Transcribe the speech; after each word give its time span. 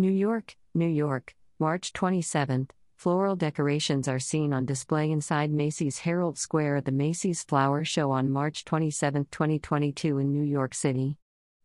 New 0.00 0.10
York, 0.10 0.56
New 0.72 0.88
York, 0.88 1.34
March 1.58 1.92
27th. 1.92 2.70
Floral 2.96 3.36
decorations 3.36 4.08
are 4.08 4.18
seen 4.18 4.54
on 4.54 4.64
display 4.64 5.10
inside 5.10 5.50
Macy's 5.50 5.98
Herald 5.98 6.38
Square 6.38 6.76
at 6.76 6.86
the 6.86 6.90
Macy's 6.90 7.42
Flower 7.42 7.84
Show 7.84 8.10
on 8.10 8.30
March 8.30 8.64
27, 8.64 9.26
2022 9.30 10.16
in 10.16 10.32
New 10.32 10.42
York 10.42 10.72
City. 10.72 11.18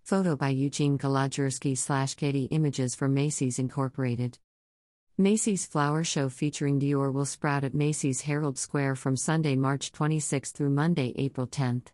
Photo 0.03 0.35
by 0.35 0.49
Eugene 0.49 0.97
Kolodziejski 0.97 1.77
slash 1.77 2.17
Getty 2.17 2.49
Images 2.51 2.93
for 2.93 3.07
Macy's 3.07 3.57
Incorporated. 3.57 4.38
Macy's 5.17 5.65
Flower 5.65 6.04
Show 6.04 6.27
featuring 6.27 6.77
Dior 6.77 7.13
will 7.13 7.23
sprout 7.23 7.63
at 7.63 7.73
Macy's 7.73 8.20
Herald 8.20 8.57
Square 8.57 8.97
from 8.97 9.15
Sunday, 9.15 9.55
March 9.55 9.93
26 9.93 10.52
through 10.52 10.71
Monday, 10.71 11.13
April 11.15 11.47
10th. 11.47 11.88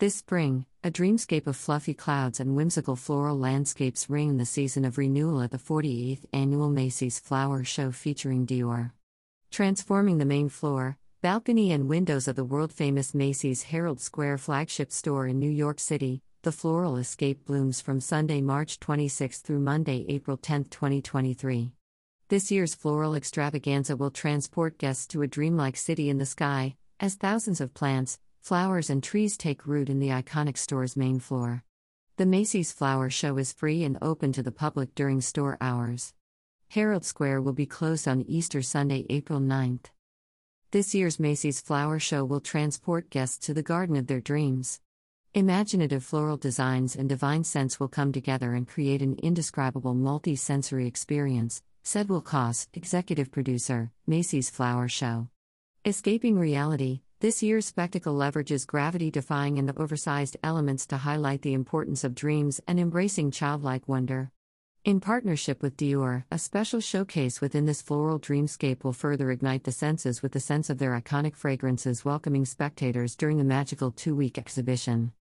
This 0.00 0.16
spring, 0.16 0.66
a 0.84 0.90
dreamscape 0.90 1.46
of 1.46 1.54
fluffy 1.54 1.94
clouds 1.94 2.40
and 2.40 2.56
whimsical 2.56 2.96
floral 2.96 3.38
landscapes 3.38 4.10
ring 4.10 4.36
the 4.36 4.44
season 4.44 4.84
of 4.84 4.98
renewal 4.98 5.40
at 5.40 5.52
the 5.52 5.58
48th 5.58 6.24
annual 6.32 6.68
Macy's 6.68 7.20
Flower 7.20 7.62
Show 7.62 7.92
featuring 7.92 8.44
Dior. 8.44 8.90
Transforming 9.52 10.18
the 10.18 10.24
main 10.24 10.48
floor, 10.48 10.98
balcony, 11.20 11.70
and 11.70 11.88
windows 11.88 12.26
of 12.26 12.34
the 12.34 12.44
world 12.44 12.72
famous 12.72 13.14
Macy's 13.14 13.62
Herald 13.62 14.00
Square 14.00 14.38
flagship 14.38 14.90
store 14.90 15.28
in 15.28 15.38
New 15.38 15.50
York 15.50 15.78
City, 15.78 16.20
the 16.42 16.50
floral 16.50 16.96
escape 16.96 17.44
blooms 17.44 17.80
from 17.80 18.00
Sunday, 18.00 18.40
March 18.40 18.80
26 18.80 19.38
through 19.38 19.60
Monday, 19.60 20.04
April 20.08 20.36
10, 20.36 20.64
2023. 20.64 21.70
This 22.28 22.50
year's 22.50 22.74
floral 22.74 23.14
extravaganza 23.14 23.94
will 23.94 24.10
transport 24.10 24.78
guests 24.78 25.06
to 25.08 25.22
a 25.22 25.28
dreamlike 25.28 25.76
city 25.76 26.10
in 26.10 26.18
the 26.18 26.26
sky, 26.26 26.74
as 26.98 27.14
thousands 27.14 27.60
of 27.60 27.72
plants, 27.72 28.18
flowers 28.42 28.90
and 28.90 29.04
trees 29.04 29.36
take 29.36 29.68
root 29.68 29.88
in 29.88 30.00
the 30.00 30.08
iconic 30.08 30.58
store's 30.58 30.96
main 30.96 31.20
floor. 31.20 31.62
The 32.16 32.26
Macy's 32.26 32.72
Flower 32.72 33.08
Show 33.08 33.38
is 33.38 33.52
free 33.52 33.84
and 33.84 33.96
open 34.02 34.32
to 34.32 34.42
the 34.42 34.50
public 34.50 34.96
during 34.96 35.20
store 35.20 35.56
hours. 35.60 36.12
Herald 36.68 37.04
Square 37.04 37.42
will 37.42 37.52
be 37.52 37.66
closed 37.66 38.08
on 38.08 38.22
Easter 38.22 38.60
Sunday, 38.60 39.06
April 39.08 39.38
9th. 39.38 39.86
This 40.72 40.92
year's 40.92 41.20
Macy's 41.20 41.60
Flower 41.60 42.00
Show 42.00 42.24
will 42.24 42.40
transport 42.40 43.10
guests 43.10 43.38
to 43.46 43.54
the 43.54 43.62
garden 43.62 43.94
of 43.94 44.08
their 44.08 44.20
dreams. 44.20 44.80
Imaginative 45.34 46.02
floral 46.02 46.36
designs 46.36 46.96
and 46.96 47.08
divine 47.08 47.44
scents 47.44 47.78
will 47.78 47.88
come 47.88 48.10
together 48.10 48.54
and 48.54 48.66
create 48.66 49.02
an 49.02 49.14
indescribable 49.22 49.94
multi 49.94 50.34
sensory 50.34 50.88
experience, 50.88 51.62
said 51.84 52.08
Will 52.08 52.20
Coss, 52.20 52.66
executive 52.74 53.30
producer, 53.30 53.92
Macy's 54.04 54.50
Flower 54.50 54.88
Show. 54.88 55.28
Escaping 55.84 56.38
reality, 56.38 57.02
this 57.22 57.40
year's 57.40 57.66
spectacle 57.66 58.16
leverages 58.16 58.66
gravity 58.66 59.08
defying 59.08 59.56
and 59.56 59.68
the 59.68 59.80
oversized 59.80 60.36
elements 60.42 60.84
to 60.86 60.96
highlight 60.96 61.42
the 61.42 61.52
importance 61.52 62.02
of 62.02 62.16
dreams 62.16 62.60
and 62.66 62.80
embracing 62.80 63.30
childlike 63.30 63.86
wonder. 63.86 64.32
In 64.84 64.98
partnership 64.98 65.62
with 65.62 65.76
Dior, 65.76 66.24
a 66.32 66.38
special 66.38 66.80
showcase 66.80 67.40
within 67.40 67.64
this 67.64 67.80
floral 67.80 68.18
dreamscape 68.18 68.82
will 68.82 68.92
further 68.92 69.30
ignite 69.30 69.62
the 69.62 69.70
senses 69.70 70.20
with 70.20 70.32
the 70.32 70.40
scents 70.40 70.68
of 70.68 70.78
their 70.78 71.00
iconic 71.00 71.36
fragrances, 71.36 72.04
welcoming 72.04 72.44
spectators 72.44 73.14
during 73.14 73.38
the 73.38 73.44
magical 73.44 73.92
two 73.92 74.16
week 74.16 74.36
exhibition. 74.36 75.12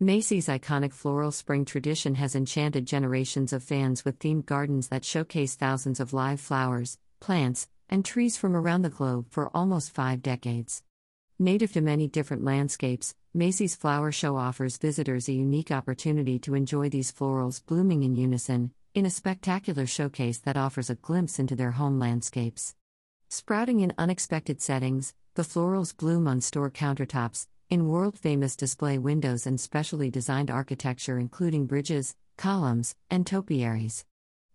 Macy's 0.00 0.48
iconic 0.48 0.94
floral 0.94 1.30
spring 1.30 1.66
tradition 1.66 2.14
has 2.14 2.34
enchanted 2.34 2.86
generations 2.86 3.52
of 3.52 3.62
fans 3.62 4.02
with 4.02 4.18
themed 4.18 4.46
gardens 4.46 4.88
that 4.88 5.04
showcase 5.04 5.56
thousands 5.56 6.00
of 6.00 6.14
live 6.14 6.40
flowers, 6.40 6.96
plants, 7.20 7.68
and 7.90 8.02
trees 8.02 8.38
from 8.38 8.56
around 8.56 8.80
the 8.80 8.88
globe 8.88 9.26
for 9.28 9.54
almost 9.54 9.94
five 9.94 10.22
decades. 10.22 10.82
Native 11.40 11.72
to 11.74 11.80
many 11.80 12.08
different 12.08 12.42
landscapes, 12.42 13.14
Macy's 13.32 13.76
Flower 13.76 14.10
Show 14.10 14.34
offers 14.34 14.76
visitors 14.76 15.28
a 15.28 15.32
unique 15.32 15.70
opportunity 15.70 16.36
to 16.40 16.56
enjoy 16.56 16.88
these 16.88 17.12
florals 17.12 17.64
blooming 17.64 18.02
in 18.02 18.16
unison, 18.16 18.72
in 18.92 19.06
a 19.06 19.10
spectacular 19.10 19.86
showcase 19.86 20.38
that 20.38 20.56
offers 20.56 20.90
a 20.90 20.96
glimpse 20.96 21.38
into 21.38 21.54
their 21.54 21.70
home 21.70 22.00
landscapes. 22.00 22.74
Sprouting 23.28 23.78
in 23.78 23.94
unexpected 23.96 24.60
settings, 24.60 25.14
the 25.34 25.44
florals 25.44 25.96
bloom 25.96 26.26
on 26.26 26.40
store 26.40 26.72
countertops, 26.72 27.46
in 27.70 27.86
world 27.86 28.18
famous 28.18 28.56
display 28.56 28.98
windows 28.98 29.46
and 29.46 29.60
specially 29.60 30.10
designed 30.10 30.50
architecture, 30.50 31.20
including 31.20 31.66
bridges, 31.66 32.16
columns, 32.36 32.96
and 33.10 33.24
topiaries. 33.24 34.04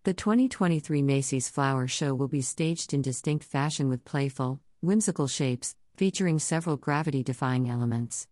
The 0.02 0.12
2023 0.12 1.00
Macy's 1.00 1.48
Flower 1.48 1.88
Show 1.88 2.14
will 2.14 2.28
be 2.28 2.42
staged 2.42 2.92
in 2.92 3.00
distinct 3.00 3.46
fashion 3.46 3.88
with 3.88 4.04
playful, 4.04 4.60
whimsical 4.82 5.28
shapes, 5.28 5.74
featuring 5.96 6.38
several 6.38 6.76
gravity 6.76 7.22
defying 7.22 7.70
elements. 7.70 8.26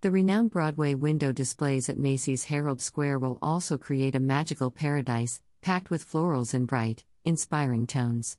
The 0.00 0.10
renowned 0.10 0.50
Broadway 0.50 0.94
window 0.94 1.32
displays 1.32 1.88
at 1.88 1.98
Macy's 1.98 2.44
Herald 2.44 2.80
Square 2.80 3.20
will 3.20 3.38
also 3.40 3.78
create 3.78 4.14
a 4.14 4.20
magical 4.20 4.70
paradise, 4.70 5.40
packed 5.62 5.90
with 5.90 6.04
florals 6.10 6.54
in 6.54 6.66
bright, 6.66 7.04
inspiring 7.24 7.86
tones. 7.86 8.36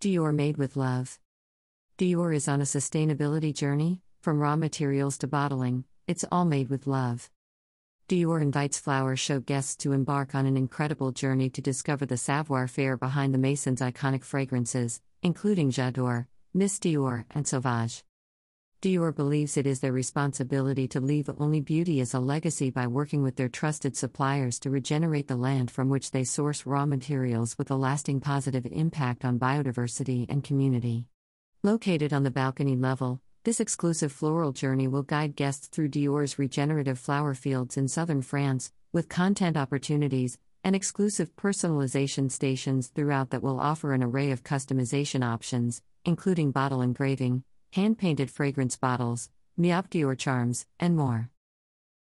Dior 0.00 0.34
Made 0.34 0.58
with 0.58 0.76
Love. 0.76 1.18
Dior 1.98 2.34
is 2.34 2.46
on 2.46 2.60
a 2.60 2.64
sustainability 2.64 3.54
journey, 3.54 4.02
from 4.20 4.38
raw 4.38 4.56
materials 4.56 5.16
to 5.18 5.26
bottling, 5.26 5.84
it's 6.06 6.24
all 6.30 6.44
made 6.44 6.68
with 6.68 6.86
love. 6.86 7.30
Dior 8.08 8.40
invites 8.40 8.78
Flower 8.78 9.16
Show 9.16 9.40
guests 9.40 9.74
to 9.76 9.92
embark 9.92 10.34
on 10.34 10.46
an 10.46 10.56
incredible 10.56 11.10
journey 11.10 11.50
to 11.50 11.60
discover 11.60 12.06
the 12.06 12.16
savoir 12.16 12.68
faire 12.68 12.96
behind 12.96 13.34
the 13.34 13.38
Maison's 13.38 13.80
iconic 13.80 14.22
fragrances, 14.22 15.00
including 15.22 15.70
J'adore, 15.70 16.26
Miss 16.56 16.78
Dior, 16.78 17.26
and 17.32 17.46
Sauvage. 17.46 18.02
Dior 18.80 19.14
believes 19.14 19.58
it 19.58 19.66
is 19.66 19.80
their 19.80 19.92
responsibility 19.92 20.88
to 20.88 21.02
leave 21.02 21.28
only 21.36 21.60
beauty 21.60 22.00
as 22.00 22.14
a 22.14 22.18
legacy 22.18 22.70
by 22.70 22.86
working 22.86 23.22
with 23.22 23.36
their 23.36 23.50
trusted 23.50 23.94
suppliers 23.94 24.58
to 24.60 24.70
regenerate 24.70 25.28
the 25.28 25.36
land 25.36 25.70
from 25.70 25.90
which 25.90 26.12
they 26.12 26.24
source 26.24 26.64
raw 26.64 26.86
materials 26.86 27.58
with 27.58 27.70
a 27.70 27.76
lasting 27.76 28.20
positive 28.20 28.64
impact 28.72 29.22
on 29.22 29.38
biodiversity 29.38 30.24
and 30.30 30.44
community. 30.44 31.04
Located 31.62 32.14
on 32.14 32.22
the 32.22 32.30
balcony 32.30 32.74
level, 32.74 33.20
this 33.44 33.60
exclusive 33.60 34.10
floral 34.10 34.52
journey 34.52 34.88
will 34.88 35.02
guide 35.02 35.36
guests 35.36 35.68
through 35.68 35.90
Dior's 35.90 36.38
regenerative 36.38 36.98
flower 36.98 37.34
fields 37.34 37.76
in 37.76 37.86
southern 37.86 38.22
France, 38.22 38.72
with 38.94 39.10
content 39.10 39.58
opportunities 39.58 40.38
and 40.64 40.74
exclusive 40.74 41.36
personalization 41.36 42.30
stations 42.30 42.88
throughout 42.88 43.28
that 43.28 43.42
will 43.42 43.60
offer 43.60 43.92
an 43.92 44.02
array 44.02 44.30
of 44.30 44.42
customization 44.42 45.22
options, 45.22 45.82
including 46.06 46.52
bottle 46.52 46.80
engraving, 46.80 47.42
hand 47.72 47.98
painted 47.98 48.30
fragrance 48.30 48.76
bottles, 48.76 49.28
Miss 49.56 49.72
Dior 49.90 50.16
charms, 50.16 50.64
and 50.80 50.96
more. 50.96 51.30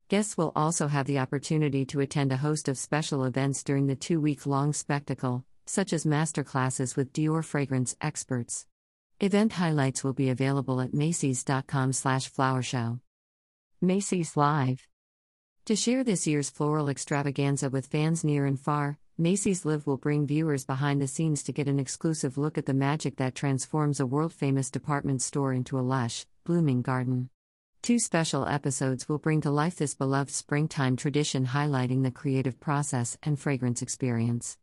Guests 0.07 0.37
will 0.37 0.51
also 0.55 0.87
have 0.87 1.07
the 1.07 1.17
opportunity 1.17 1.83
to 1.85 1.99
attend 1.99 2.31
a 2.31 2.37
host 2.37 2.67
of 2.67 2.77
special 2.77 3.23
events 3.23 3.63
during 3.63 3.87
the 3.87 3.95
two 3.95 4.21
week 4.21 4.45
long 4.45 4.71
spectacle, 4.71 5.43
such 5.65 5.91
as 5.91 6.05
masterclasses 6.05 6.95
with 6.95 7.11
Dior 7.11 7.43
fragrance 7.43 7.95
experts. 7.99 8.67
Event 9.19 9.53
highlights 9.53 10.03
will 10.03 10.13
be 10.13 10.29
available 10.29 10.79
at 10.79 10.91
macys.com 10.91 11.93
slash 11.93 12.27
flower 12.27 12.61
show. 12.61 12.99
Macy's 13.81 14.37
Live. 14.37 14.87
To 15.65 15.75
share 15.75 16.03
this 16.03 16.27
year's 16.27 16.51
floral 16.51 16.89
extravaganza 16.89 17.71
with 17.71 17.87
fans 17.87 18.23
near 18.23 18.45
and 18.45 18.59
far, 18.59 18.99
Macy's 19.17 19.63
Live 19.63 19.87
will 19.87 19.95
bring 19.95 20.27
viewers 20.27 20.65
behind 20.65 21.01
the 21.01 21.07
scenes 21.07 21.41
to 21.43 21.53
get 21.53 21.69
an 21.69 21.79
exclusive 21.79 22.37
look 22.37 22.57
at 22.57 22.65
the 22.65 22.73
magic 22.73 23.15
that 23.15 23.33
transforms 23.33 24.01
a 24.01 24.05
world 24.05 24.33
famous 24.33 24.69
department 24.69 25.21
store 25.21 25.53
into 25.53 25.79
a 25.79 25.87
lush, 25.87 26.25
blooming 26.43 26.81
garden. 26.81 27.29
Two 27.81 27.97
special 27.97 28.45
episodes 28.45 29.07
will 29.07 29.17
bring 29.17 29.39
to 29.39 29.49
life 29.49 29.77
this 29.77 29.95
beloved 29.95 30.31
springtime 30.31 30.97
tradition, 30.97 31.45
highlighting 31.45 32.03
the 32.03 32.11
creative 32.11 32.59
process 32.59 33.17
and 33.23 33.39
fragrance 33.39 33.81
experience. 33.81 34.57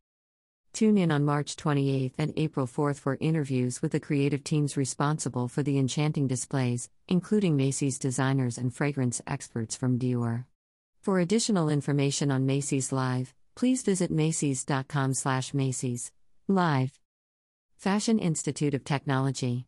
Tune 0.75 0.99
in 0.99 1.11
on 1.11 1.25
March 1.25 1.57
28th 1.57 2.13
and 2.19 2.35
April 2.37 2.67
4th 2.67 2.99
for 2.99 3.17
interviews 3.21 3.81
with 3.81 3.93
the 3.93 4.01
creative 4.01 4.45
teams 4.45 4.77
responsible 4.77 5.49
for 5.49 5.63
the 5.63 5.79
enchanting 5.79 6.27
displays, 6.27 6.91
including 7.09 7.57
Macy's 7.57 7.99
designers 7.99 8.59
and 8.59 8.75
fragrance 8.75 9.23
experts 9.27 9.75
from 9.75 9.99
Dior. 9.99 10.45
For 11.01 11.21
additional 11.21 11.71
information 11.71 12.31
on 12.31 12.45
Macy's 12.45 12.93
Live, 12.93 13.33
please 13.55 13.83
visit 13.83 14.11
macys.com 14.11 15.15
slash 15.15 15.55
Macy's. 15.55 16.13
Live. 16.49 16.99
Fashion 17.77 18.19
Institute 18.19 18.75
of 18.75 18.85
Technology. 18.85 19.67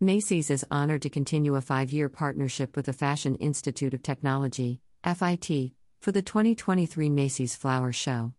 Macy's 0.00 0.50
is 0.50 0.66
honored 0.70 1.02
to 1.02 1.10
continue 1.10 1.54
a 1.54 1.60
five 1.60 1.92
year 1.92 2.08
partnership 2.08 2.76
with 2.76 2.86
the 2.86 2.92
Fashion 2.92 3.34
Institute 3.36 3.94
of 3.94 4.02
Technology, 4.02 4.80
FIT, 5.04 5.72
for 6.00 6.12
the 6.12 6.22
2023 6.22 7.08
Macy's 7.08 7.56
Flower 7.56 7.92
Show. 7.92 8.32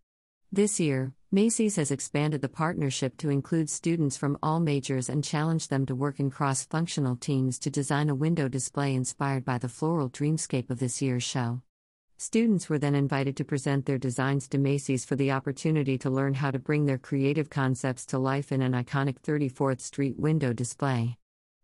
This 0.51 0.79
year, 0.79 1.13
Macy's 1.31 1.75
has 1.75 1.91
expanded 1.91 2.41
the 2.41 2.47
partnership 2.47 3.17
to 3.17 3.29
include 3.29 3.69
students 3.69 4.15
from 4.15 4.37
all 4.41 4.59
majors 4.59 5.09
and 5.09 5.23
challenged 5.23 5.69
them 5.69 5.85
to 5.87 5.95
work 5.95 6.19
in 6.19 6.31
cross 6.31 6.63
functional 6.63 7.17
teams 7.17 7.59
to 7.59 7.69
design 7.69 8.09
a 8.09 8.15
window 8.15 8.47
display 8.47 8.95
inspired 8.95 9.43
by 9.43 9.57
the 9.57 9.67
floral 9.67 10.09
dreamscape 10.09 10.69
of 10.69 10.79
this 10.79 11.01
year's 11.01 11.23
show. 11.23 11.61
Students 12.19 12.67
were 12.67 12.79
then 12.79 12.95
invited 12.95 13.37
to 13.37 13.45
present 13.45 13.85
their 13.85 13.99
designs 13.99 14.47
to 14.47 14.57
Macy's 14.57 15.05
for 15.05 15.15
the 15.15 15.31
opportunity 15.31 15.99
to 15.99 16.09
learn 16.09 16.33
how 16.33 16.49
to 16.49 16.57
bring 16.57 16.87
their 16.87 16.97
creative 16.97 17.51
concepts 17.51 18.07
to 18.07 18.17
life 18.17 18.51
in 18.51 18.63
an 18.63 18.71
iconic 18.71 19.21
34th 19.21 19.81
Street 19.81 20.17
window 20.17 20.51
display. 20.51 21.15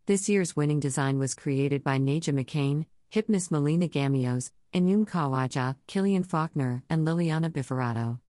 This 0.05 0.29
year's 0.29 0.55
winning 0.55 0.79
design 0.79 1.17
was 1.17 1.33
created 1.33 1.83
by 1.83 1.97
Naja 1.97 2.31
McCain, 2.31 2.85
Hypnus 3.11 3.50
Melina 3.50 3.88
Gamios, 3.88 4.51
Enum 4.75 5.09
Kawaja, 5.09 5.75
Killian 5.88 6.23
Faulkner, 6.23 6.83
and 6.88 7.07
Liliana 7.07 7.49
Biferato. 7.49 8.19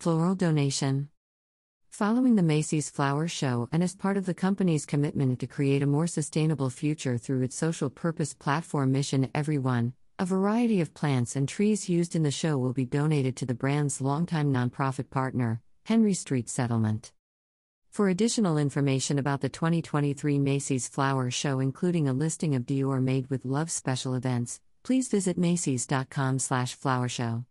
Floral 0.00 0.34
donation. 0.34 1.10
Following 1.90 2.36
the 2.36 2.42
Macy's 2.42 2.88
Flower 2.88 3.28
Show 3.28 3.68
and 3.70 3.82
as 3.82 3.94
part 3.94 4.16
of 4.16 4.24
the 4.24 4.32
company's 4.32 4.86
commitment 4.86 5.38
to 5.40 5.46
create 5.46 5.82
a 5.82 5.86
more 5.86 6.06
sustainable 6.06 6.70
future 6.70 7.18
through 7.18 7.42
its 7.42 7.56
social 7.56 7.90
purpose 7.90 8.32
platform 8.32 8.90
Mission 8.92 9.28
Everyone, 9.34 9.92
a 10.18 10.26
variety 10.26 10.80
of 10.80 10.94
plants 10.94 11.36
and 11.36 11.48
trees 11.48 11.88
used 11.88 12.14
in 12.14 12.22
the 12.22 12.30
show 12.30 12.58
will 12.58 12.72
be 12.72 12.84
donated 12.84 13.36
to 13.36 13.46
the 13.46 13.54
brand's 13.54 14.00
longtime 14.00 14.52
nonprofit 14.52 15.10
partner, 15.10 15.60
Henry 15.84 16.14
Street 16.14 16.48
Settlement. 16.48 17.12
For 17.90 18.08
additional 18.08 18.56
information 18.56 19.18
about 19.18 19.40
the 19.40 19.48
2023 19.48 20.38
Macy's 20.38 20.88
Flower 20.88 21.30
Show 21.30 21.60
including 21.60 22.08
a 22.08 22.12
listing 22.12 22.54
of 22.54 22.62
Dior 22.62 23.02
Made 23.02 23.28
with 23.28 23.44
Love 23.44 23.70
special 23.70 24.14
events, 24.14 24.60
please 24.82 25.08
visit 25.08 25.38
macys.com/flowershow. 25.38 27.44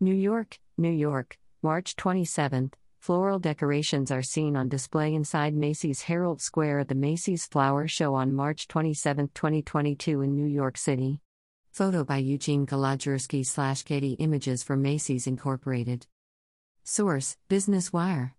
New 0.00 0.14
York, 0.14 0.58
New 0.76 0.92
York, 0.92 1.38
March 1.62 1.96
27th. 1.96 2.74
Floral 2.98 3.38
decorations 3.38 4.10
are 4.10 4.22
seen 4.22 4.56
on 4.56 4.68
display 4.68 5.14
inside 5.14 5.54
Macy's 5.54 6.02
Herald 6.02 6.40
Square 6.40 6.80
at 6.80 6.88
the 6.88 6.94
Macy's 6.94 7.46
Flower 7.46 7.88
Show 7.88 8.14
on 8.14 8.34
March 8.34 8.68
27, 8.68 9.30
2022 9.34 10.22
in 10.22 10.34
New 10.34 10.46
York 10.46 10.76
City. 10.76 11.20
Photo 11.76 12.04
by 12.04 12.16
Eugene 12.16 12.64
Kolodziejski 12.64 13.44
slash 13.44 13.84
Getty 13.84 14.12
Images 14.12 14.62
for 14.62 14.78
Macy's 14.78 15.26
Incorporated. 15.26 16.06
Source, 16.84 17.36
Business 17.50 17.92
Wire. 17.92 18.34